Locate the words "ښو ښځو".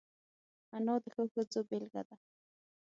1.13-1.59